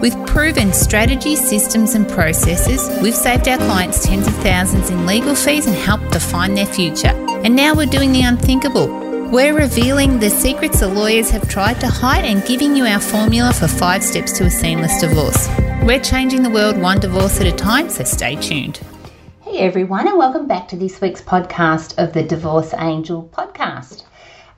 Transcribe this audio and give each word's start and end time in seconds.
With 0.00 0.26
proven 0.26 0.74
strategies, 0.74 1.40
systems, 1.48 1.94
and 1.94 2.06
processes, 2.06 2.86
we've 3.02 3.14
saved 3.14 3.48
our 3.48 3.56
clients 3.56 4.04
tens 4.04 4.26
of 4.26 4.34
thousands 4.36 4.90
in 4.90 5.06
legal 5.06 5.34
fees 5.34 5.66
and 5.66 5.74
helped 5.74 6.10
define 6.10 6.54
their 6.54 6.66
future. 6.66 7.14
And 7.44 7.56
now 7.56 7.74
we're 7.74 7.86
doing 7.86 8.12
the 8.12 8.20
unthinkable. 8.20 8.88
We're 9.30 9.56
revealing 9.56 10.18
the 10.18 10.28
secrets 10.28 10.80
the 10.80 10.88
lawyers 10.88 11.30
have 11.30 11.48
tried 11.48 11.80
to 11.80 11.86
hide 11.86 12.26
and 12.26 12.44
giving 12.44 12.76
you 12.76 12.84
our 12.84 13.00
formula 13.00 13.54
for 13.54 13.68
five 13.68 14.04
steps 14.04 14.32
to 14.32 14.44
a 14.44 14.50
seamless 14.50 15.00
divorce. 15.00 15.48
We're 15.82 16.02
changing 16.02 16.42
the 16.42 16.50
world 16.50 16.76
one 16.76 17.00
divorce 17.00 17.40
at 17.40 17.46
a 17.46 17.52
time, 17.52 17.88
so 17.88 18.04
stay 18.04 18.36
tuned. 18.36 18.80
Hey 19.40 19.60
everyone, 19.60 20.06
and 20.06 20.18
welcome 20.18 20.46
back 20.46 20.68
to 20.68 20.76
this 20.76 21.00
week's 21.00 21.22
podcast 21.22 21.96
of 21.96 22.12
the 22.12 22.22
Divorce 22.22 22.74
Angel 22.76 23.30
podcast. 23.32 24.04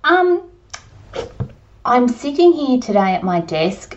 Um, 0.03 0.51
I'm 1.85 2.09
sitting 2.09 2.53
here 2.53 2.81
today 2.81 3.15
at 3.15 3.23
my 3.23 3.41
desk 3.41 3.97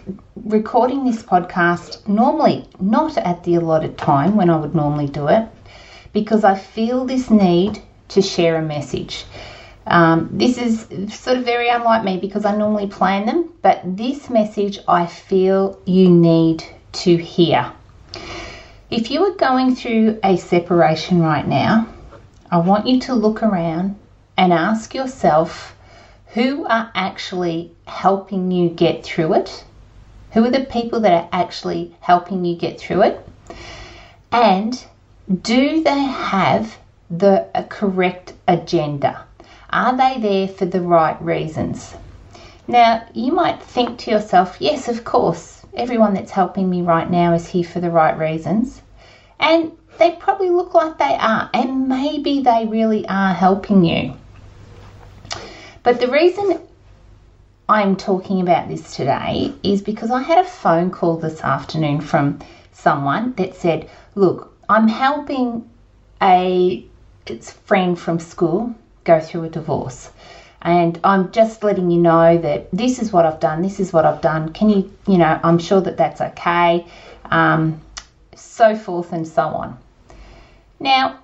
recording 0.51 1.05
this 1.05 1.23
podcast 1.23 2.05
normally 2.09 2.67
not 2.81 3.17
at 3.17 3.41
the 3.45 3.55
allotted 3.55 3.97
time 3.97 4.35
when 4.35 4.49
I 4.49 4.57
would 4.57 4.75
normally 4.75 5.07
do 5.07 5.29
it 5.29 5.47
because 6.11 6.43
I 6.43 6.55
feel 6.55 7.05
this 7.05 7.29
need 7.29 7.81
to 8.09 8.21
share 8.21 8.57
a 8.57 8.61
message. 8.61 9.23
Um, 9.87 10.27
this 10.29 10.57
is 10.57 10.87
sort 11.13 11.37
of 11.37 11.45
very 11.45 11.69
unlike 11.69 12.03
me 12.03 12.17
because 12.17 12.43
I 12.43 12.53
normally 12.53 12.87
plan 12.87 13.25
them, 13.25 13.49
but 13.61 13.79
this 13.85 14.29
message 14.29 14.77
I 14.89 15.05
feel 15.05 15.79
you 15.85 16.09
need 16.09 16.65
to 17.03 17.15
hear. 17.15 17.71
If 18.89 19.09
you 19.09 19.23
are 19.23 19.35
going 19.35 19.73
through 19.73 20.19
a 20.21 20.35
separation 20.35 21.21
right 21.21 21.47
now, 21.47 21.87
I 22.51 22.57
want 22.57 22.87
you 22.87 22.99
to 23.01 23.13
look 23.13 23.41
around 23.41 23.95
and 24.37 24.51
ask 24.51 24.93
yourself 24.93 25.77
who 26.33 26.65
are 26.65 26.91
actually 26.93 27.71
helping 27.87 28.51
you 28.51 28.69
get 28.69 29.05
through 29.05 29.35
it 29.35 29.63
who 30.31 30.45
are 30.45 30.51
the 30.51 30.65
people 30.65 31.01
that 31.01 31.11
are 31.11 31.29
actually 31.31 31.95
helping 31.99 32.45
you 32.45 32.55
get 32.55 32.79
through 32.79 33.03
it? 33.03 33.27
And 34.31 34.83
do 35.41 35.83
they 35.83 36.03
have 36.03 36.77
the 37.09 37.47
correct 37.69 38.33
agenda? 38.47 39.25
Are 39.69 39.95
they 39.95 40.19
there 40.19 40.47
for 40.47 40.65
the 40.65 40.81
right 40.81 41.21
reasons? 41.21 41.93
Now, 42.67 43.05
you 43.13 43.33
might 43.33 43.61
think 43.61 43.99
to 43.99 44.11
yourself, 44.11 44.57
yes, 44.59 44.87
of 44.87 45.03
course, 45.03 45.61
everyone 45.73 46.13
that's 46.13 46.31
helping 46.31 46.69
me 46.69 46.81
right 46.81 47.09
now 47.09 47.33
is 47.33 47.47
here 47.47 47.63
for 47.63 47.79
the 47.79 47.89
right 47.89 48.17
reasons. 48.17 48.81
And 49.39 49.71
they 49.97 50.11
probably 50.11 50.49
look 50.49 50.73
like 50.73 50.97
they 50.97 51.15
are, 51.15 51.49
and 51.53 51.87
maybe 51.89 52.41
they 52.41 52.65
really 52.65 53.07
are 53.07 53.33
helping 53.33 53.83
you. 53.83 54.13
But 55.83 55.99
the 55.99 56.07
reason 56.07 56.61
I'm 57.71 57.95
talking 57.95 58.41
about 58.41 58.67
this 58.67 58.97
today 58.97 59.53
is 59.63 59.81
because 59.81 60.11
I 60.11 60.21
had 60.21 60.37
a 60.37 60.43
phone 60.43 60.91
call 60.91 61.15
this 61.15 61.39
afternoon 61.39 62.01
from 62.01 62.39
someone 62.73 63.31
that 63.35 63.55
said, 63.55 63.89
Look, 64.13 64.53
I'm 64.67 64.89
helping 64.89 65.69
a 66.21 66.85
friend 67.63 67.97
from 67.97 68.19
school 68.19 68.75
go 69.05 69.21
through 69.21 69.45
a 69.45 69.49
divorce. 69.49 70.11
And 70.63 70.99
I'm 71.05 71.31
just 71.31 71.63
letting 71.63 71.89
you 71.89 72.01
know 72.01 72.37
that 72.39 72.69
this 72.73 72.99
is 72.99 73.13
what 73.13 73.25
I've 73.25 73.39
done, 73.39 73.61
this 73.61 73.79
is 73.79 73.93
what 73.93 74.05
I've 74.05 74.19
done. 74.19 74.51
Can 74.51 74.69
you, 74.69 74.93
you 75.07 75.17
know, 75.17 75.39
I'm 75.41 75.57
sure 75.57 75.79
that 75.79 75.95
that's 75.95 76.19
okay, 76.19 76.85
um, 77.31 77.79
so 78.35 78.75
forth 78.75 79.13
and 79.13 79.25
so 79.25 79.43
on. 79.43 79.79
Now, 80.81 81.19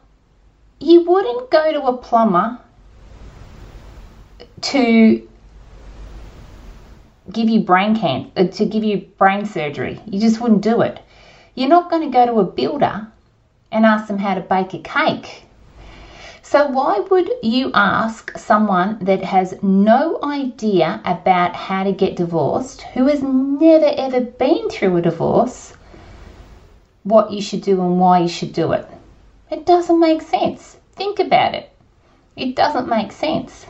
you 0.80 1.04
wouldn't 1.04 1.52
go 1.52 1.74
to 1.74 1.82
a 1.88 1.98
plumber 1.98 2.58
to 4.62 5.28
give 7.32 7.50
you 7.50 7.60
brain 7.60 7.96
can 7.96 8.32
uh, 8.38 8.46
to 8.46 8.66
give 8.66 8.84
you 8.84 9.00
brain 9.18 9.46
surgery. 9.46 10.00
You 10.06 10.20
just 10.20 10.40
wouldn't 10.40 10.62
do 10.62 10.82
it. 10.82 11.00
You're 11.56 11.70
not 11.70 11.90
going 11.90 12.04
to 12.04 12.14
go 12.14 12.26
to 12.26 12.40
a 12.40 12.44
builder 12.44 13.08
and 13.72 13.86
ask 13.86 14.08
them 14.08 14.20
how 14.20 14.36
to 14.36 14.42
bake 14.42 14.74
a 14.74 14.80
cake. 14.80 15.44
So 16.42 16.68
why 16.68 17.00
would 17.00 17.30
you 17.44 17.72
ask 17.74 18.38
someone 18.38 19.00
that 19.02 19.24
has 19.24 19.62
no 19.62 20.20
idea 20.24 21.02
about 21.04 21.56
how 21.56 21.84
to 21.84 21.92
get 21.92 22.16
divorced, 22.16 22.84
who 22.84 23.08
has 23.08 23.22
never 23.22 23.92
ever 23.98 24.22
been 24.22 24.70
through 24.70 24.96
a 24.98 25.02
divorce, 25.02 25.74
what 27.04 27.32
you 27.32 27.42
should 27.42 27.62
do 27.62 27.82
and 27.82 28.00
why 28.00 28.20
you 28.20 28.30
should 28.30 28.54
do 28.54 28.72
it? 28.72 28.88
It 29.52 29.66
doesn't 29.66 30.00
make 30.00 30.22
sense. 30.22 30.78
Think 30.94 31.20
about 31.20 31.54
it. 31.54 31.70
It 32.38 32.56
doesn't 32.56 32.88
make 32.88 33.12
sense 33.12 33.66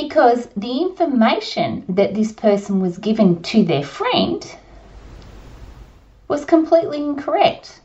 because 0.00 0.46
the 0.56 0.80
information 0.80 1.84
that 1.88 2.14
this 2.14 2.30
person 2.30 2.80
was 2.80 2.98
given 2.98 3.42
to 3.42 3.64
their 3.64 3.82
friend 3.82 4.56
was 6.28 6.44
completely 6.44 6.98
incorrect. 7.02 7.80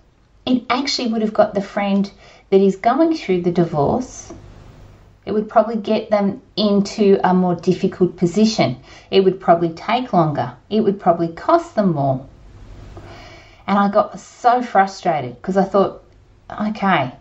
It 0.45 0.63
actually 0.69 1.11
would 1.11 1.23
have 1.23 1.33
got 1.33 1.55
the 1.55 1.61
friend 1.61 2.11
that 2.51 2.61
is 2.61 2.75
going 2.75 3.15
through 3.15 3.41
the 3.41 3.51
divorce, 3.51 4.31
it 5.25 5.31
would 5.31 5.49
probably 5.49 5.77
get 5.77 6.11
them 6.11 6.41
into 6.55 7.19
a 7.23 7.33
more 7.33 7.55
difficult 7.55 8.15
position. 8.15 8.77
It 9.09 9.21
would 9.21 9.39
probably 9.39 9.69
take 9.69 10.13
longer. 10.13 10.53
It 10.69 10.81
would 10.81 10.99
probably 10.99 11.29
cost 11.29 11.73
them 11.73 11.93
more. 11.93 12.27
And 13.65 13.79
I 13.79 13.89
got 13.89 14.19
so 14.19 14.61
frustrated 14.61 15.41
because 15.41 15.57
I 15.57 15.63
thought, 15.63 16.03
okay, 16.51 17.13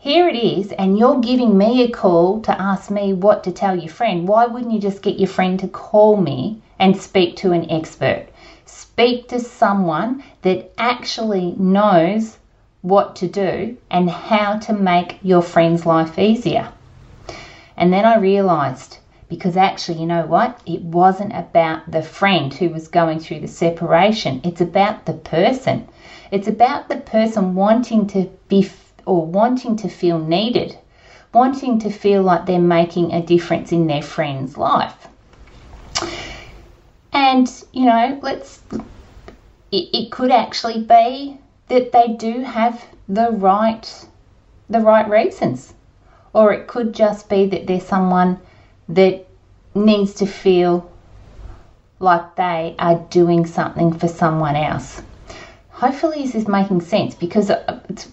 here 0.00 0.28
it 0.28 0.36
is, 0.36 0.70
and 0.70 0.96
you're 0.96 1.20
giving 1.20 1.58
me 1.58 1.82
a 1.82 1.90
call 1.90 2.40
to 2.42 2.62
ask 2.62 2.88
me 2.88 3.12
what 3.12 3.42
to 3.42 3.50
tell 3.50 3.76
your 3.76 3.88
friend. 3.88 4.28
Why 4.28 4.46
wouldn't 4.46 4.72
you 4.72 4.78
just 4.78 5.02
get 5.02 5.18
your 5.18 5.28
friend 5.28 5.58
to 5.58 5.66
call 5.66 6.16
me 6.16 6.62
and 6.78 6.96
speak 6.96 7.34
to 7.38 7.50
an 7.50 7.68
expert? 7.68 8.26
Speak 8.64 9.26
to 9.28 9.40
someone 9.40 10.22
that 10.42 10.70
actually 10.78 11.56
knows 11.58 12.38
what 12.82 13.16
to 13.16 13.26
do 13.26 13.76
and 13.90 14.08
how 14.08 14.58
to 14.58 14.72
make 14.72 15.18
your 15.22 15.42
friend's 15.42 15.84
life 15.84 16.16
easier. 16.16 16.72
And 17.76 17.92
then 17.92 18.04
I 18.04 18.18
realized 18.18 18.98
because 19.28 19.56
actually, 19.56 19.98
you 19.98 20.06
know 20.06 20.26
what? 20.26 20.60
It 20.64 20.80
wasn't 20.80 21.36
about 21.36 21.90
the 21.90 22.02
friend 22.02 22.54
who 22.54 22.70
was 22.70 22.88
going 22.88 23.18
through 23.18 23.40
the 23.40 23.48
separation, 23.48 24.40
it's 24.44 24.60
about 24.60 25.06
the 25.06 25.14
person. 25.14 25.88
It's 26.30 26.46
about 26.46 26.88
the 26.88 26.96
person 26.98 27.54
wanting 27.54 28.06
to 28.08 28.30
be 28.48 28.62
or 29.08 29.24
wanting 29.24 29.74
to 29.74 29.88
feel 29.88 30.18
needed, 30.18 30.78
wanting 31.32 31.78
to 31.80 31.90
feel 31.90 32.22
like 32.22 32.44
they're 32.44 32.60
making 32.60 33.10
a 33.10 33.22
difference 33.22 33.72
in 33.72 33.86
their 33.86 34.02
friend's 34.02 34.58
life. 34.58 35.08
And, 37.10 37.50
you 37.72 37.86
know, 37.86 38.18
let's, 38.22 38.60
it, 39.72 39.88
it 39.94 40.10
could 40.12 40.30
actually 40.30 40.82
be 40.82 41.38
that 41.68 41.90
they 41.90 42.08
do 42.08 42.42
have 42.42 42.84
the 43.08 43.30
right, 43.30 44.06
the 44.68 44.80
right 44.80 45.08
reasons. 45.08 45.72
Or 46.34 46.52
it 46.52 46.66
could 46.66 46.94
just 46.94 47.30
be 47.30 47.46
that 47.46 47.66
they're 47.66 47.80
someone 47.80 48.38
that 48.90 49.26
needs 49.74 50.12
to 50.14 50.26
feel 50.26 50.92
like 51.98 52.36
they 52.36 52.76
are 52.78 53.06
doing 53.08 53.46
something 53.46 53.98
for 53.98 54.06
someone 54.06 54.54
else 54.54 55.00
hopefully 55.78 56.24
this 56.24 56.34
is 56.34 56.48
making 56.48 56.80
sense 56.80 57.14
because 57.14 57.50
uh, 57.50 57.80
it's 57.88 58.10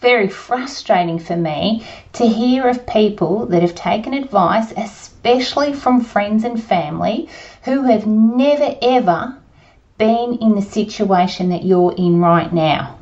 very 0.00 0.28
frustrating 0.28 1.18
for 1.18 1.36
me 1.36 1.86
to 2.12 2.26
hear 2.26 2.68
of 2.68 2.86
people 2.88 3.46
that 3.46 3.62
have 3.62 3.74
taken 3.76 4.14
advice, 4.14 4.72
especially 4.76 5.72
from 5.72 6.00
friends 6.00 6.42
and 6.42 6.60
family, 6.60 7.28
who 7.62 7.84
have 7.84 8.04
never 8.04 8.76
ever 8.82 9.36
been 9.96 10.34
in 10.40 10.56
the 10.56 10.62
situation 10.62 11.50
that 11.50 11.62
you're 11.62 11.94
in 11.96 12.20
right 12.20 12.52
now. 12.52 12.98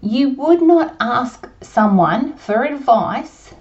You 0.00 0.30
would 0.30 0.62
not 0.62 0.94
ask 1.00 1.48
someone 1.62 2.36
for 2.36 2.62
advice 2.62 3.52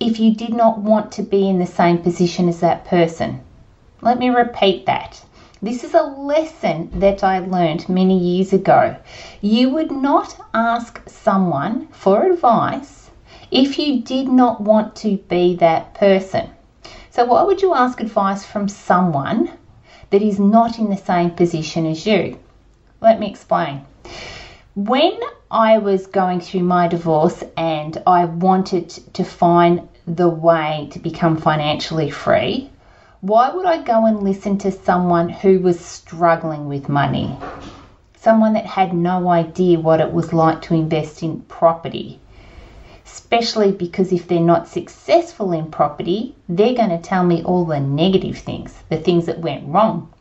if 0.00 0.18
you 0.18 0.34
did 0.34 0.52
not 0.52 0.78
want 0.78 1.12
to 1.12 1.22
be 1.22 1.48
in 1.48 1.60
the 1.60 1.66
same 1.66 1.98
position 1.98 2.48
as 2.48 2.58
that 2.58 2.84
person. 2.86 3.40
Let 4.02 4.18
me 4.18 4.30
repeat 4.30 4.86
that. 4.86 5.24
This 5.66 5.82
is 5.82 5.94
a 5.94 6.02
lesson 6.04 6.90
that 7.00 7.24
I 7.24 7.40
learned 7.40 7.88
many 7.88 8.16
years 8.16 8.52
ago. 8.52 8.94
You 9.40 9.70
would 9.70 9.90
not 9.90 10.36
ask 10.54 11.02
someone 11.08 11.88
for 11.88 12.22
advice 12.22 13.10
if 13.50 13.76
you 13.76 14.00
did 14.00 14.28
not 14.28 14.60
want 14.60 14.94
to 15.02 15.16
be 15.16 15.56
that 15.56 15.92
person. 15.94 16.50
So, 17.10 17.24
why 17.24 17.42
would 17.42 17.62
you 17.62 17.74
ask 17.74 18.00
advice 18.00 18.44
from 18.44 18.68
someone 18.68 19.50
that 20.10 20.22
is 20.22 20.38
not 20.38 20.78
in 20.78 20.88
the 20.88 20.96
same 20.96 21.32
position 21.32 21.84
as 21.84 22.06
you? 22.06 22.38
Let 23.00 23.18
me 23.18 23.28
explain. 23.28 23.80
When 24.76 25.18
I 25.50 25.78
was 25.78 26.06
going 26.06 26.42
through 26.42 26.62
my 26.62 26.86
divorce 26.86 27.42
and 27.56 28.00
I 28.06 28.26
wanted 28.26 28.90
to 29.14 29.24
find 29.24 29.88
the 30.06 30.28
way 30.28 30.90
to 30.92 31.00
become 31.00 31.36
financially 31.36 32.12
free, 32.12 32.70
why 33.20 33.50
would 33.50 33.64
I 33.64 33.82
go 33.82 34.04
and 34.04 34.22
listen 34.22 34.58
to 34.58 34.70
someone 34.70 35.30
who 35.30 35.58
was 35.60 35.80
struggling 35.80 36.68
with 36.68 36.88
money? 36.88 37.34
Someone 38.16 38.52
that 38.52 38.66
had 38.66 38.92
no 38.92 39.28
idea 39.28 39.80
what 39.80 40.00
it 40.00 40.12
was 40.12 40.34
like 40.34 40.60
to 40.62 40.74
invest 40.74 41.22
in 41.22 41.40
property. 41.42 42.20
Especially 43.06 43.72
because 43.72 44.12
if 44.12 44.28
they're 44.28 44.40
not 44.40 44.68
successful 44.68 45.52
in 45.52 45.70
property, 45.70 46.34
they're 46.48 46.74
going 46.74 46.90
to 46.90 46.98
tell 46.98 47.24
me 47.24 47.42
all 47.42 47.64
the 47.64 47.80
negative 47.80 48.36
things, 48.36 48.74
the 48.90 48.98
things 48.98 49.26
that 49.26 49.38
went 49.38 49.66
wrong. 49.66 50.12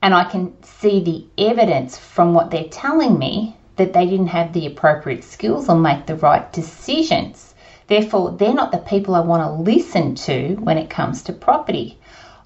And 0.00 0.14
I 0.14 0.24
can 0.24 0.54
see 0.62 1.00
the 1.00 1.26
evidence 1.36 1.98
from 1.98 2.32
what 2.32 2.50
they're 2.50 2.68
telling 2.68 3.18
me 3.18 3.56
that 3.76 3.92
they 3.92 4.06
didn't 4.06 4.28
have 4.28 4.52
the 4.52 4.66
appropriate 4.66 5.24
skills 5.24 5.68
or 5.68 5.76
make 5.76 6.06
the 6.06 6.16
right 6.16 6.50
decisions. 6.52 7.53
Therefore, 7.86 8.30
they're 8.30 8.54
not 8.54 8.72
the 8.72 8.78
people 8.78 9.14
I 9.14 9.20
want 9.20 9.42
to 9.42 9.50
listen 9.50 10.14
to 10.14 10.56
when 10.62 10.78
it 10.78 10.88
comes 10.88 11.22
to 11.24 11.32
property. 11.32 11.98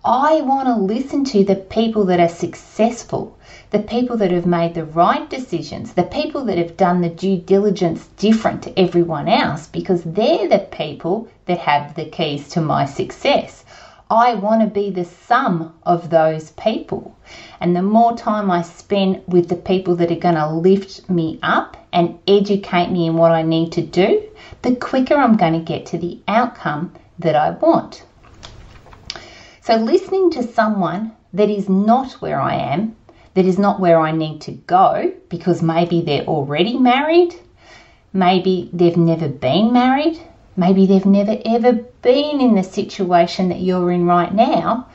I 0.04 0.40
want 0.40 0.68
to 0.68 0.74
listen 0.74 1.24
to 1.26 1.44
the 1.44 1.56
people 1.56 2.06
that 2.06 2.20
are 2.20 2.28
successful, 2.28 3.36
the 3.70 3.78
people 3.78 4.16
that 4.16 4.30
have 4.30 4.46
made 4.46 4.74
the 4.74 4.84
right 4.84 5.28
decisions, 5.28 5.92
the 5.92 6.04
people 6.04 6.44
that 6.44 6.58
have 6.58 6.76
done 6.76 7.02
the 7.02 7.08
due 7.08 7.38
diligence 7.38 8.08
different 8.16 8.62
to 8.62 8.78
everyone 8.78 9.28
else, 9.28 9.66
because 9.66 10.02
they're 10.04 10.48
the 10.48 10.66
people 10.70 11.28
that 11.46 11.58
have 11.58 11.94
the 11.94 12.04
keys 12.06 12.48
to 12.50 12.60
my 12.60 12.84
success. 12.84 13.64
I 14.10 14.34
want 14.34 14.62
to 14.62 14.66
be 14.66 14.90
the 14.90 15.04
sum 15.04 15.74
of 15.82 16.08
those 16.08 16.52
people. 16.52 17.14
And 17.60 17.76
the 17.76 17.82
more 17.82 18.16
time 18.16 18.50
I 18.50 18.62
spend 18.62 19.22
with 19.26 19.50
the 19.50 19.56
people 19.56 19.96
that 19.96 20.10
are 20.10 20.16
going 20.16 20.36
to 20.36 20.48
lift 20.48 21.10
me 21.10 21.38
up 21.42 21.76
and 21.92 22.18
educate 22.26 22.90
me 22.90 23.06
in 23.06 23.16
what 23.16 23.32
I 23.32 23.42
need 23.42 23.70
to 23.72 23.82
do, 23.82 24.22
the 24.62 24.76
quicker 24.76 25.14
I'm 25.14 25.36
going 25.36 25.52
to 25.52 25.58
get 25.58 25.84
to 25.86 25.98
the 25.98 26.20
outcome 26.26 26.94
that 27.18 27.36
I 27.36 27.50
want. 27.50 28.04
So, 29.60 29.76
listening 29.76 30.30
to 30.30 30.42
someone 30.42 31.12
that 31.34 31.50
is 31.50 31.68
not 31.68 32.12
where 32.22 32.40
I 32.40 32.54
am, 32.54 32.96
that 33.34 33.44
is 33.44 33.58
not 33.58 33.78
where 33.78 34.00
I 34.00 34.12
need 34.12 34.40
to 34.42 34.52
go, 34.52 35.12
because 35.28 35.60
maybe 35.60 36.00
they're 36.00 36.24
already 36.24 36.78
married, 36.78 37.34
maybe 38.14 38.70
they've 38.72 38.96
never 38.96 39.28
been 39.28 39.70
married, 39.70 40.18
maybe 40.58 40.86
they've 40.86 41.06
never 41.06 41.38
ever 41.44 41.72
been 42.02 42.40
in 42.40 42.56
the 42.56 42.64
situation 42.64 43.48
that 43.48 43.60
you're 43.60 43.92
in 43.92 44.04
right 44.06 44.34
now, 44.34 44.88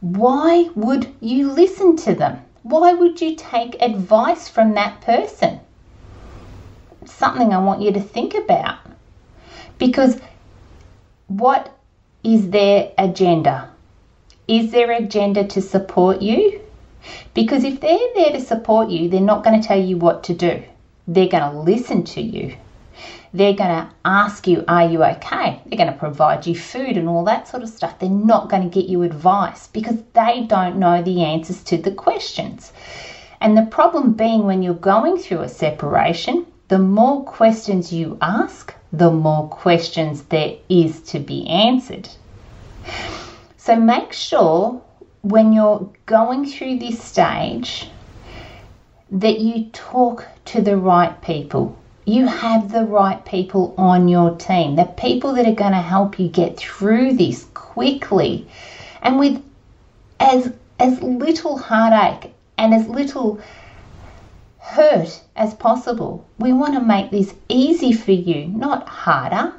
why 0.00 0.70
would 0.74 1.06
you 1.20 1.52
listen 1.52 1.96
to 1.98 2.14
them? 2.14 2.38
Why 2.62 2.94
would 2.94 3.20
you 3.20 3.36
take 3.36 3.80
advice 3.82 4.48
from 4.48 4.72
that 4.74 5.02
person? 5.02 5.60
Something 7.04 7.52
I 7.52 7.58
want 7.58 7.82
you 7.82 7.92
to 7.92 8.00
think 8.00 8.34
about. 8.34 8.78
Because 9.78 10.18
what 11.28 11.70
is 12.22 12.48
their 12.48 12.90
agenda? 12.96 13.68
Is 14.48 14.72
their 14.72 14.90
agenda 14.92 15.44
to 15.44 15.60
support 15.60 16.22
you? 16.22 16.60
Because 17.34 17.64
if 17.64 17.80
they're 17.80 17.98
there 18.14 18.32
to 18.32 18.40
support 18.40 18.88
you, 18.88 19.10
they're 19.10 19.20
not 19.20 19.44
going 19.44 19.60
to 19.60 19.66
tell 19.66 19.80
you 19.80 19.98
what 19.98 20.24
to 20.24 20.34
do. 20.34 20.62
They're 21.06 21.28
going 21.28 21.52
to 21.52 21.58
listen 21.60 22.04
to 22.04 22.22
you 22.22 22.56
they're 23.34 23.52
going 23.52 23.68
to 23.68 23.90
ask 24.04 24.46
you, 24.46 24.64
Are 24.68 24.88
you 24.88 25.02
okay? 25.02 25.60
They're 25.66 25.76
going 25.76 25.92
to 25.92 25.98
provide 25.98 26.46
you 26.46 26.54
food 26.54 26.96
and 26.96 27.08
all 27.08 27.24
that 27.24 27.48
sort 27.48 27.64
of 27.64 27.68
stuff. 27.68 27.98
They're 27.98 28.08
not 28.08 28.48
going 28.48 28.62
to 28.62 28.68
get 28.68 28.88
you 28.88 29.02
advice 29.02 29.66
because 29.66 29.96
they 30.12 30.46
don't 30.48 30.78
know 30.78 31.02
the 31.02 31.24
answers 31.24 31.64
to 31.64 31.76
the 31.76 31.90
questions. 31.90 32.72
And 33.40 33.58
the 33.58 33.66
problem 33.66 34.12
being 34.12 34.44
when 34.44 34.62
you're 34.62 34.74
going 34.74 35.18
through 35.18 35.40
a 35.40 35.48
separation, 35.48 36.46
the 36.68 36.78
more 36.78 37.24
questions 37.24 37.92
you 37.92 38.16
ask, 38.22 38.72
the 38.92 39.10
more 39.10 39.48
questions 39.48 40.22
there 40.22 40.54
is 40.68 41.00
to 41.02 41.18
be 41.18 41.44
answered. 41.48 42.08
So 43.56 43.74
make 43.74 44.12
sure 44.12 44.80
when 45.22 45.52
you're 45.52 45.90
going 46.06 46.46
through 46.46 46.78
this 46.78 47.02
stage 47.02 47.90
that 49.10 49.40
you 49.40 49.70
talk 49.72 50.24
to 50.44 50.62
the 50.62 50.76
right 50.76 51.20
people 51.20 51.76
you 52.04 52.26
have 52.26 52.70
the 52.70 52.84
right 52.84 53.24
people 53.24 53.74
on 53.78 54.08
your 54.08 54.36
team, 54.36 54.76
the 54.76 54.84
people 54.84 55.32
that 55.34 55.46
are 55.46 55.52
going 55.52 55.72
to 55.72 55.80
help 55.80 56.18
you 56.18 56.28
get 56.28 56.56
through 56.56 57.14
this 57.14 57.46
quickly 57.54 58.46
and 59.02 59.18
with 59.18 59.42
as 60.20 60.52
as 60.78 61.00
little 61.02 61.56
heartache 61.56 62.32
and 62.58 62.74
as 62.74 62.88
little 62.88 63.38
hurt 64.58 65.22
as 65.36 65.54
possible. 65.54 66.24
We 66.38 66.52
want 66.52 66.74
to 66.74 66.80
make 66.80 67.10
this 67.10 67.34
easy 67.48 67.92
for 67.92 68.12
you, 68.12 68.46
not 68.48 68.88
harder. 68.88 69.52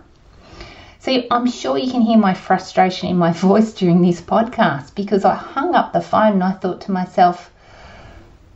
So 1.00 1.24
I'm 1.30 1.46
sure 1.46 1.78
you 1.78 1.90
can 1.90 2.02
hear 2.02 2.18
my 2.18 2.34
frustration 2.34 3.10
in 3.10 3.18
my 3.18 3.32
voice 3.48 3.74
during 3.74 4.02
this 4.02 4.22
podcast 4.22 4.96
because 4.96 5.24
I 5.24 5.36
hung 5.36 5.76
up 5.76 5.94
the 5.94 6.02
phone 6.02 6.34
and 6.34 6.44
I 6.44 6.52
thought 6.52 6.82
to 6.82 6.92
myself, 6.92 7.52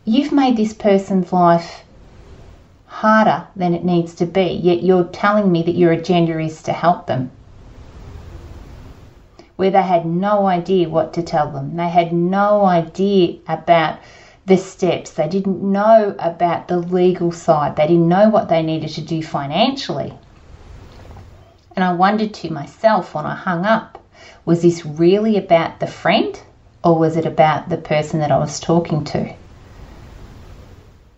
you've 0.05 0.31
made 0.31 0.57
this 0.57 0.73
person's 0.73 1.31
life 1.31 1.83
harder 2.89 3.47
than 3.55 3.73
it 3.73 3.85
needs 3.85 4.15
to 4.15 4.25
be, 4.25 4.59
yet 4.63 4.83
you're 4.83 5.05
telling 5.05 5.51
me 5.51 5.63
that 5.63 5.75
your 5.75 5.91
agenda 5.91 6.39
is 6.39 6.61
to 6.63 6.73
help 6.73 7.07
them. 7.07 7.31
Where 9.55 9.69
they 9.69 9.83
had 9.83 10.05
no 10.05 10.47
idea 10.47 10.89
what 10.89 11.13
to 11.13 11.21
tell 11.21 11.51
them, 11.51 11.75
they 11.75 11.87
had 11.87 12.11
no 12.11 12.65
idea 12.65 13.37
about 13.47 13.99
the 14.45 14.57
steps, 14.57 15.11
they 15.11 15.27
didn't 15.27 15.61
know 15.61 16.15
about 16.17 16.67
the 16.67 16.79
legal 16.79 17.31
side, 17.31 17.75
they 17.75 17.85
didn't 17.85 18.09
know 18.09 18.29
what 18.29 18.49
they 18.49 18.63
needed 18.63 18.89
to 18.89 19.01
do 19.01 19.21
financially. 19.21 20.13
And 21.75 21.85
I 21.85 21.93
wondered 21.93 22.33
to 22.33 22.51
myself 22.51 23.13
when 23.13 23.25
I 23.25 23.35
hung 23.35 23.65
up, 23.65 24.03
was 24.45 24.63
this 24.63 24.85
really 24.85 25.37
about 25.37 25.79
the 25.79 25.87
friend 25.87 26.41
or 26.83 26.97
was 26.97 27.15
it 27.15 27.25
about 27.25 27.69
the 27.69 27.77
person 27.77 28.19
that 28.21 28.31
I 28.31 28.37
was 28.37 28.59
talking 28.59 29.03
to? 29.05 29.33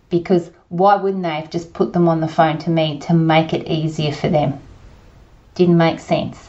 Because 0.10 0.52
why 0.72 0.96
wouldn't 0.96 1.24
they 1.24 1.36
have 1.36 1.50
just 1.50 1.74
put 1.74 1.92
them 1.92 2.08
on 2.08 2.22
the 2.22 2.30
phone 2.30 2.58
to 2.58 2.70
me 2.70 2.98
to 2.98 3.14
make 3.14 3.52
it 3.52 3.68
easier 3.68 4.14
for 4.14 4.30
them? 4.30 4.58
Didn't 5.54 5.76
make 5.76 6.00
sense. 6.00 6.48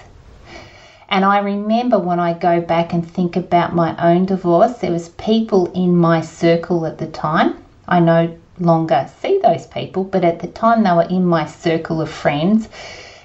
And 1.08 1.24
I 1.24 1.38
remember 1.38 1.98
when 1.98 2.20
I 2.20 2.32
go 2.32 2.60
back 2.60 2.92
and 2.92 3.04
think 3.04 3.34
about 3.34 3.74
my 3.74 3.96
own 3.98 4.26
divorce, 4.26 4.78
there 4.78 4.92
was 4.92 5.08
people 5.08 5.72
in 5.72 5.96
my 5.96 6.20
circle 6.20 6.86
at 6.86 6.98
the 6.98 7.08
time. 7.08 7.56
I 7.88 7.98
no 7.98 8.38
longer 8.60 9.08
see 9.20 9.40
those 9.42 9.66
people, 9.66 10.04
but 10.04 10.24
at 10.24 10.38
the 10.38 10.46
time 10.46 10.84
they 10.84 10.92
were 10.92 11.02
in 11.02 11.26
my 11.26 11.44
circle 11.44 12.00
of 12.00 12.08
friends 12.08 12.68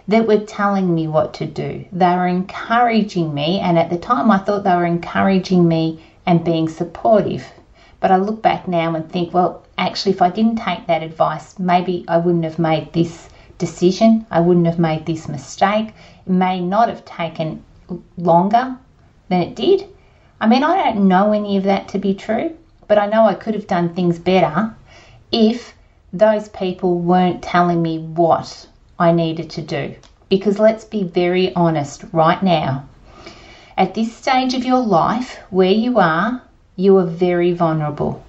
that 0.07 0.25
were 0.25 0.39
telling 0.39 0.95
me 0.95 1.07
what 1.07 1.35
to 1.35 1.45
do. 1.45 1.85
They 1.91 2.15
were 2.15 2.25
encouraging 2.25 3.35
me, 3.35 3.59
and 3.59 3.77
at 3.77 3.91
the 3.91 3.99
time 3.99 4.31
I 4.31 4.39
thought 4.39 4.63
they 4.63 4.75
were 4.75 4.83
encouraging 4.85 5.67
me 5.67 6.03
and 6.25 6.43
being 6.43 6.67
supportive. 6.67 7.45
But 7.99 8.09
I 8.09 8.17
look 8.17 8.41
back 8.41 8.67
now 8.67 8.95
and 8.95 9.07
think, 9.11 9.31
well, 9.31 9.63
actually, 9.77 10.13
if 10.13 10.21
I 10.21 10.29
didn't 10.29 10.57
take 10.57 10.87
that 10.87 11.03
advice, 11.03 11.57
maybe 11.59 12.05
I 12.07 12.17
wouldn't 12.17 12.43
have 12.43 12.59
made 12.59 12.93
this 12.93 13.29
decision. 13.57 14.25
I 14.31 14.39
wouldn't 14.39 14.65
have 14.65 14.79
made 14.79 15.05
this 15.05 15.27
mistake. 15.27 15.89
It 16.25 16.31
may 16.31 16.59
not 16.61 16.89
have 16.89 17.05
taken 17.05 17.63
longer 18.17 18.77
than 19.29 19.41
it 19.41 19.55
did. 19.55 19.87
I 20.39 20.47
mean, 20.47 20.63
I 20.63 20.75
don't 20.75 21.07
know 21.07 21.31
any 21.31 21.57
of 21.57 21.63
that 21.63 21.87
to 21.89 21.99
be 21.99 22.13
true, 22.13 22.55
but 22.87 22.97
I 22.97 23.07
know 23.07 23.25
I 23.25 23.33
could 23.33 23.55
have 23.55 23.67
done 23.67 23.93
things 23.93 24.19
better 24.19 24.75
if 25.31 25.73
those 26.13 26.49
people 26.49 26.99
weren't 26.99 27.43
telling 27.43 27.81
me 27.81 27.99
what 27.99 28.67
I 28.99 29.11
needed 29.11 29.49
to 29.51 29.61
do. 29.61 29.95
Because 30.29 30.59
let's 30.59 30.85
be 30.85 31.03
very 31.03 31.53
honest 31.55 32.03
right 32.11 32.41
now. 32.41 32.85
At 33.77 33.93
this 33.93 34.15
stage 34.15 34.53
of 34.53 34.65
your 34.65 34.79
life, 34.79 35.37
where 35.49 35.71
you 35.71 35.99
are, 35.99 36.41
you 36.75 36.97
are 36.97 37.05
very 37.05 37.53
vulnerable. 37.53 38.23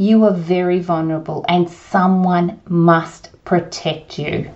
You 0.00 0.22
are 0.26 0.32
very 0.32 0.78
vulnerable, 0.78 1.44
and 1.48 1.68
someone 1.68 2.60
must 2.68 3.30
protect 3.44 4.16
you. 4.16 4.48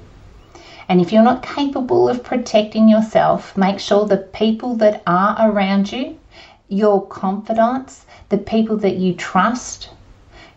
And 0.88 1.00
if 1.00 1.12
you're 1.12 1.24
not 1.24 1.42
capable 1.42 2.08
of 2.08 2.22
protecting 2.22 2.88
yourself, 2.88 3.56
make 3.56 3.80
sure 3.80 4.06
the 4.06 4.18
people 4.18 4.76
that 4.76 5.02
are 5.04 5.50
around 5.50 5.90
you, 5.90 6.16
your 6.68 7.04
confidants, 7.08 8.06
the 8.28 8.38
people 8.38 8.76
that 8.76 8.98
you 8.98 9.14
trust, 9.14 9.90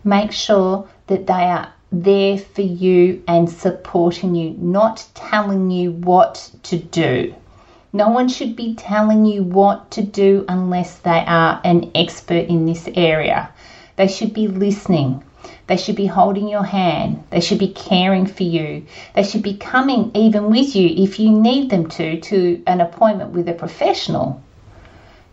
make 0.04 0.32
sure 0.32 0.88
that 1.08 1.26
they 1.26 1.34
are 1.34 1.74
there 1.92 2.38
for 2.38 2.62
you 2.62 3.24
and 3.28 3.50
supporting 3.50 4.36
you, 4.36 4.52
not 4.60 5.04
telling 5.16 5.72
you 5.72 5.94
what 5.94 6.52
to 6.62 6.78
do. 6.78 7.34
No 7.92 8.10
one 8.10 8.30
should 8.30 8.56
be 8.56 8.76
telling 8.76 9.26
you 9.26 9.42
what 9.42 9.90
to 9.90 10.04
do 10.04 10.46
unless 10.48 11.00
they 11.00 11.24
are 11.26 11.60
an 11.64 11.90
expert 11.96 12.50
in 12.50 12.68
this 12.68 12.88
area. 12.94 13.50
They 13.96 14.08
should 14.08 14.34
be 14.34 14.48
listening. 14.48 15.24
They 15.68 15.78
should 15.78 15.96
be 15.96 16.06
holding 16.08 16.48
your 16.48 16.64
hand. 16.64 17.24
They 17.30 17.40
should 17.40 17.60
be 17.60 17.70
caring 17.70 18.26
for 18.26 18.44
you. 18.44 18.86
They 19.14 19.24
should 19.24 19.42
be 19.42 19.56
coming 19.56 20.12
even 20.14 20.50
with 20.50 20.76
you 20.76 21.04
if 21.04 21.20
you 21.20 21.30
need 21.32 21.70
them 21.70 21.88
to 21.92 22.20
to 22.20 22.64
an 22.68 22.82
appointment 22.82 23.32
with 23.32 23.48
a 23.48 23.54
professional. 23.54 24.42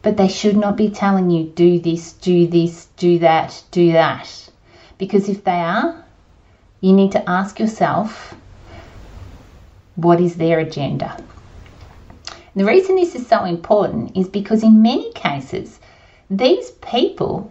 But 0.02 0.16
they 0.16 0.28
should 0.28 0.56
not 0.56 0.76
be 0.76 0.90
telling 0.90 1.30
you 1.30 1.44
do 1.44 1.78
this, 1.78 2.12
do 2.12 2.46
this, 2.46 2.88
do 2.96 3.18
that, 3.20 3.62
do 3.70 3.92
that. 3.92 4.50
Because 4.98 5.28
if 5.28 5.44
they 5.44 5.60
are, 5.60 6.04
you 6.80 6.92
need 6.92 7.12
to 7.12 7.30
ask 7.30 7.58
yourself 7.58 8.34
what 9.96 10.20
is 10.20 10.36
their 10.36 10.58
agenda? 10.58 11.16
The 12.54 12.64
reason 12.64 12.96
this 12.96 13.14
is 13.14 13.26
so 13.26 13.44
important 13.44 14.16
is 14.16 14.28
because 14.28 14.62
in 14.62 14.82
many 14.82 15.12
cases, 15.12 15.80
these 16.28 16.70
people 16.82 17.50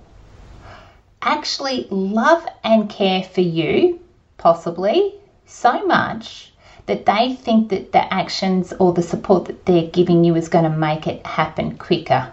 actually 1.21 1.87
love 1.89 2.45
and 2.63 2.89
care 2.89 3.23
for 3.23 3.41
you, 3.41 3.99
possibly 4.37 5.15
so 5.45 5.85
much 5.85 6.51
that 6.85 7.05
they 7.05 7.33
think 7.33 7.69
that 7.69 7.91
the 7.91 8.13
actions 8.13 8.73
or 8.79 8.93
the 8.93 9.03
support 9.03 9.45
that 9.45 9.65
they're 9.65 9.89
giving 9.89 10.23
you 10.23 10.35
is 10.35 10.49
going 10.49 10.63
to 10.63 10.69
make 10.69 11.07
it 11.07 11.25
happen 11.25 11.77
quicker. 11.77 12.31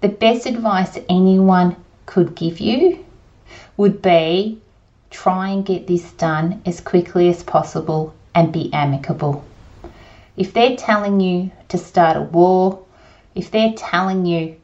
The 0.00 0.08
best 0.08 0.46
advice 0.46 0.98
anyone 1.08 1.76
could 2.04 2.34
give 2.34 2.60
you 2.60 3.04
would 3.76 4.02
be 4.02 4.58
try 5.10 5.48
and 5.48 5.64
get 5.64 5.86
this 5.86 6.12
done 6.12 6.60
as 6.66 6.80
quickly 6.80 7.28
as 7.28 7.42
possible 7.42 8.14
and 8.34 8.52
be 8.52 8.72
amicable. 8.72 9.44
If 10.36 10.52
they're 10.52 10.76
telling 10.76 11.20
you 11.20 11.50
to 11.68 11.78
start 11.78 12.16
a 12.16 12.22
war, 12.22 12.82
if 13.34 13.50
they're 13.50 13.72
telling 13.72 14.26
you 14.26 14.56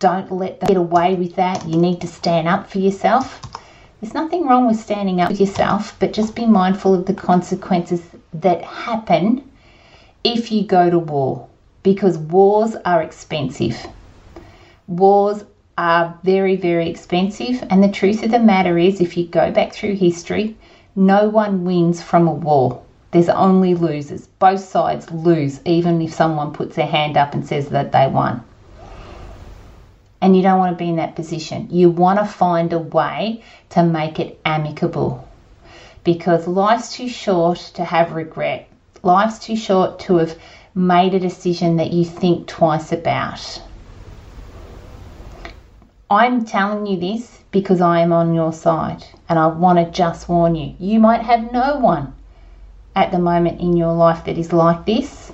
don't 0.00 0.32
let 0.32 0.58
them 0.58 0.66
get 0.66 0.76
away 0.76 1.14
with 1.14 1.36
that, 1.36 1.66
you 1.68 1.76
need 1.76 2.00
to 2.00 2.06
stand 2.08 2.48
up 2.48 2.68
for 2.68 2.78
yourself. 2.78 3.40
There's 4.00 4.14
nothing 4.14 4.46
wrong 4.46 4.66
with 4.66 4.80
standing 4.80 5.20
up 5.20 5.28
for 5.28 5.34
yourself, 5.36 5.94
but 6.00 6.12
just 6.12 6.34
be 6.34 6.46
mindful 6.46 6.94
of 6.94 7.06
the 7.06 7.14
consequences 7.14 8.02
that 8.32 8.62
happen 8.62 9.48
if 10.24 10.50
you 10.50 10.64
go 10.64 10.90
to 10.90 10.98
war 10.98 11.48
because 11.82 12.18
wars 12.18 12.76
are 12.84 13.02
expensive. 13.02 13.86
Wars 14.88 15.44
are 15.78 16.18
very, 16.24 16.56
very 16.56 16.88
expensive, 16.88 17.62
and 17.70 17.82
the 17.82 17.88
truth 17.88 18.22
of 18.22 18.30
the 18.30 18.38
matter 18.38 18.76
is, 18.78 19.00
if 19.00 19.16
you 19.16 19.26
go 19.26 19.50
back 19.50 19.72
through 19.72 19.96
history, 19.96 20.56
no 20.96 21.28
one 21.28 21.64
wins 21.64 22.02
from 22.02 22.26
a 22.26 22.32
war. 22.32 22.82
There's 23.12 23.28
only 23.28 23.74
losers. 23.74 24.26
Both 24.38 24.60
sides 24.60 25.10
lose, 25.10 25.60
even 25.64 26.00
if 26.02 26.12
someone 26.12 26.52
puts 26.52 26.76
their 26.76 26.86
hand 26.86 27.16
up 27.16 27.34
and 27.34 27.46
says 27.46 27.68
that 27.68 27.92
they 27.92 28.06
won. 28.06 28.44
And 30.20 30.36
you 30.36 30.42
don't 30.42 30.58
want 30.58 30.76
to 30.76 30.84
be 30.84 30.90
in 30.90 30.96
that 30.96 31.16
position. 31.16 31.68
You 31.70 31.90
want 31.90 32.18
to 32.18 32.26
find 32.26 32.72
a 32.72 32.78
way 32.78 33.42
to 33.70 33.82
make 33.82 34.20
it 34.20 34.40
amicable 34.44 35.26
because 36.04 36.46
life's 36.46 36.94
too 36.94 37.08
short 37.08 37.58
to 37.74 37.84
have 37.84 38.12
regret. 38.12 38.68
Life's 39.02 39.38
too 39.38 39.56
short 39.56 39.98
to 40.00 40.16
have 40.16 40.38
made 40.74 41.14
a 41.14 41.20
decision 41.20 41.76
that 41.76 41.92
you 41.92 42.04
think 42.04 42.46
twice 42.46 42.92
about. 42.92 43.62
I'm 46.10 46.44
telling 46.44 46.86
you 46.86 46.98
this 46.98 47.42
because 47.50 47.80
I 47.80 48.00
am 48.00 48.12
on 48.12 48.34
your 48.34 48.52
side 48.52 49.04
and 49.28 49.38
I 49.38 49.46
want 49.46 49.78
to 49.78 49.90
just 49.90 50.28
warn 50.28 50.54
you. 50.54 50.74
You 50.78 50.98
might 50.98 51.22
have 51.22 51.52
no 51.52 51.78
one 51.78 52.14
at 52.96 53.12
the 53.12 53.18
moment 53.18 53.60
in 53.60 53.76
your 53.76 53.92
life 53.92 54.24
that 54.24 54.36
is 54.36 54.52
like 54.52 54.86
this, 54.86 55.32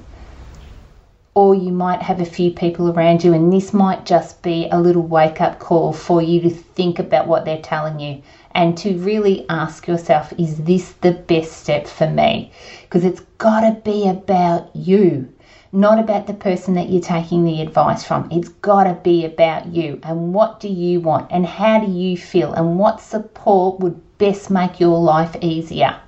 or 1.36 1.54
you 1.54 1.70
might 1.70 2.00
have 2.00 2.18
a 2.18 2.24
few 2.24 2.50
people 2.50 2.90
around 2.90 3.22
you, 3.22 3.34
and 3.34 3.52
this 3.52 3.74
might 3.74 4.06
just 4.06 4.40
be 4.40 4.66
a 4.70 4.80
little 4.80 5.02
wake 5.02 5.38
up 5.38 5.58
call 5.58 5.92
for 5.92 6.22
you 6.22 6.40
to 6.40 6.48
think 6.48 6.98
about 6.98 7.26
what 7.26 7.44
they're 7.44 7.60
telling 7.60 8.00
you 8.00 8.22
and 8.52 8.74
to 8.78 8.96
really 8.96 9.44
ask 9.50 9.86
yourself, 9.86 10.32
is 10.38 10.64
this 10.64 10.92
the 11.02 11.12
best 11.12 11.52
step 11.52 11.86
for 11.86 12.08
me? 12.08 12.50
Because 12.80 13.04
it's 13.04 13.20
got 13.36 13.60
to 13.60 13.72
be 13.82 14.08
about 14.08 14.74
you, 14.74 15.30
not 15.72 15.98
about 15.98 16.26
the 16.26 16.32
person 16.32 16.72
that 16.72 16.88
you're 16.88 17.02
taking 17.02 17.44
the 17.44 17.60
advice 17.60 18.02
from. 18.02 18.26
It's 18.32 18.48
got 18.48 18.84
to 18.84 18.94
be 18.94 19.26
about 19.26 19.66
you 19.66 20.00
and 20.04 20.32
what 20.32 20.58
do 20.58 20.68
you 20.68 21.00
want 21.02 21.30
and 21.30 21.44
how 21.44 21.78
do 21.78 21.86
you 21.86 22.16
feel 22.16 22.54
and 22.54 22.78
what 22.78 22.98
support 22.98 23.78
would 23.80 24.00
best 24.16 24.48
make 24.48 24.80
your 24.80 24.98
life 24.98 25.36
easier. 25.42 26.00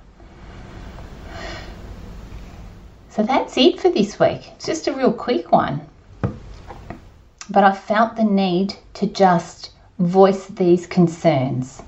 So 3.09 3.23
that's 3.23 3.57
it 3.57 3.79
for 3.79 3.89
this 3.89 4.19
week. 4.19 4.51
It's 4.55 4.65
just 4.65 4.87
a 4.87 4.93
real 4.93 5.11
quick 5.11 5.51
one. 5.51 5.81
But 7.49 7.63
I 7.63 7.73
felt 7.73 8.15
the 8.15 8.23
need 8.23 8.75
to 8.95 9.07
just 9.07 9.71
voice 9.97 10.45
these 10.47 10.85
concerns 10.85 11.81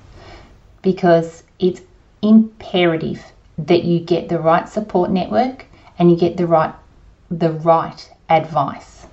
because 0.82 1.44
it's 1.58 1.80
imperative 2.20 3.24
that 3.58 3.84
you 3.84 4.00
get 4.00 4.28
the 4.28 4.40
right 4.40 4.68
support 4.68 5.10
network 5.10 5.66
and 5.98 6.10
you 6.10 6.16
get 6.16 6.36
the 6.36 6.46
right 6.46 6.74
the 7.30 7.52
right 7.52 8.10
advice. 8.28 9.06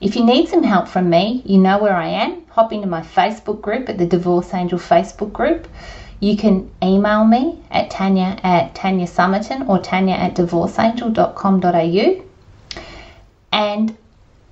If 0.00 0.16
you 0.16 0.24
need 0.24 0.48
some 0.48 0.62
help 0.62 0.88
from 0.88 1.10
me, 1.10 1.42
you 1.44 1.58
know 1.58 1.78
where 1.78 1.96
I 1.96 2.06
am. 2.08 2.46
Hop 2.50 2.72
into 2.72 2.86
my 2.86 3.02
Facebook 3.02 3.60
group 3.60 3.88
at 3.88 3.98
the 3.98 4.06
Divorce 4.06 4.54
Angel 4.54 4.78
Facebook 4.78 5.32
group. 5.32 5.66
You 6.20 6.36
can 6.36 6.70
email 6.82 7.24
me 7.24 7.58
at 7.70 7.88
Tanya 7.88 8.36
at 8.42 8.74
Tanya 8.74 9.06
Somerton 9.06 9.62
or 9.62 9.78
Tanya 9.78 10.14
at 10.14 10.34
divorceangel.com.au. 10.34 12.22
And 13.52 13.96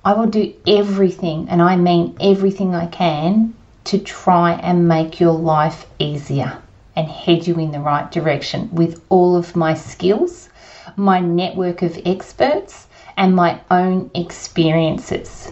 I 0.03 0.13
will 0.13 0.27
do 0.27 0.53
everything, 0.65 1.47
and 1.47 1.61
I 1.61 1.75
mean 1.75 2.17
everything 2.19 2.73
I 2.73 2.87
can, 2.87 3.53
to 3.83 3.99
try 3.99 4.53
and 4.53 4.87
make 4.87 5.19
your 5.19 5.33
life 5.33 5.85
easier 5.99 6.57
and 6.95 7.07
head 7.07 7.45
you 7.45 7.55
in 7.59 7.71
the 7.71 7.79
right 7.79 8.11
direction 8.11 8.69
with 8.71 9.01
all 9.09 9.35
of 9.35 9.55
my 9.55 9.75
skills, 9.75 10.49
my 10.95 11.19
network 11.19 11.83
of 11.83 11.99
experts, 12.03 12.87
and 13.15 13.35
my 13.35 13.59
own 13.69 14.09
experiences. 14.15 15.51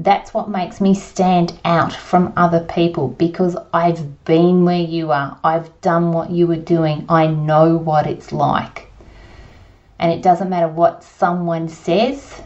That's 0.00 0.32
what 0.32 0.48
makes 0.48 0.80
me 0.80 0.94
stand 0.94 1.60
out 1.62 1.92
from 1.92 2.32
other 2.34 2.60
people 2.60 3.08
because 3.08 3.54
I've 3.74 4.24
been 4.24 4.64
where 4.64 4.80
you 4.80 5.12
are. 5.12 5.38
I've 5.44 5.78
done 5.82 6.12
what 6.12 6.30
you 6.30 6.46
were 6.46 6.56
doing. 6.56 7.04
I 7.10 7.26
know 7.26 7.76
what 7.76 8.06
it's 8.06 8.32
like. 8.32 8.90
And 9.98 10.10
it 10.10 10.22
doesn't 10.22 10.48
matter 10.48 10.68
what 10.68 11.04
someone 11.04 11.68
says, 11.68 12.40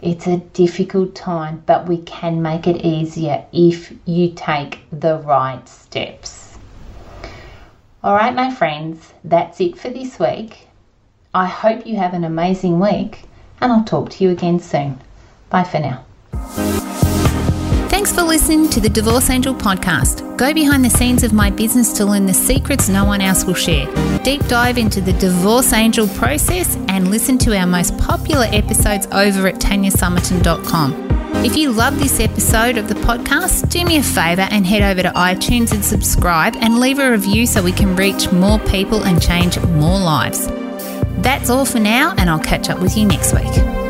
it's 0.00 0.28
a 0.28 0.36
difficult 0.36 1.16
time, 1.16 1.64
but 1.66 1.88
we 1.88 1.98
can 2.02 2.40
make 2.40 2.68
it 2.68 2.84
easier 2.84 3.44
if 3.52 3.92
you 4.04 4.32
take 4.32 4.86
the 4.92 5.18
right 5.18 5.68
steps. 5.68 6.56
All 8.04 8.14
right, 8.14 8.32
my 8.32 8.54
friends, 8.54 9.12
that's 9.24 9.60
it 9.60 9.76
for 9.76 9.90
this 9.90 10.20
week. 10.20 10.68
I 11.34 11.46
hope 11.46 11.84
you 11.84 11.96
have 11.96 12.14
an 12.14 12.22
amazing 12.22 12.78
week, 12.78 13.24
and 13.60 13.72
I'll 13.72 13.82
talk 13.82 14.10
to 14.10 14.22
you 14.22 14.30
again 14.30 14.60
soon. 14.60 15.00
Bye 15.50 15.64
for 15.64 15.80
now. 15.80 16.07
Thanks 17.90 18.12
for 18.12 18.22
listening 18.22 18.68
to 18.70 18.80
the 18.80 18.88
Divorce 18.88 19.28
Angel 19.30 19.54
podcast. 19.54 20.36
Go 20.36 20.54
behind 20.54 20.84
the 20.84 20.90
scenes 20.90 21.24
of 21.24 21.32
my 21.32 21.50
business 21.50 21.92
to 21.94 22.04
learn 22.04 22.26
the 22.26 22.34
secrets 22.34 22.88
no 22.88 23.04
one 23.04 23.20
else 23.20 23.44
will 23.44 23.54
share. 23.54 23.86
Deep 24.22 24.46
dive 24.46 24.78
into 24.78 25.00
the 25.00 25.12
Divorce 25.14 25.72
Angel 25.72 26.06
process 26.08 26.76
and 26.88 27.10
listen 27.10 27.38
to 27.38 27.56
our 27.56 27.66
most 27.66 27.98
popular 27.98 28.46
episodes 28.52 29.06
over 29.06 29.48
at 29.48 29.56
tanyasomerton.com. 29.56 31.08
If 31.44 31.56
you 31.56 31.70
love 31.70 31.98
this 31.98 32.18
episode 32.20 32.78
of 32.78 32.88
the 32.88 32.94
podcast, 32.94 33.68
do 33.68 33.84
me 33.84 33.96
a 33.98 34.02
favour 34.02 34.48
and 34.50 34.66
head 34.66 34.82
over 34.82 35.02
to 35.02 35.10
iTunes 35.10 35.72
and 35.72 35.84
subscribe 35.84 36.56
and 36.56 36.80
leave 36.80 36.98
a 36.98 37.10
review 37.10 37.46
so 37.46 37.62
we 37.62 37.72
can 37.72 37.94
reach 37.96 38.32
more 38.32 38.58
people 38.60 39.04
and 39.04 39.22
change 39.22 39.58
more 39.60 40.00
lives. 40.00 40.48
That's 41.22 41.50
all 41.50 41.64
for 41.64 41.78
now, 41.80 42.14
and 42.16 42.30
I'll 42.30 42.38
catch 42.38 42.70
up 42.70 42.80
with 42.80 42.96
you 42.96 43.04
next 43.04 43.34
week. 43.34 43.87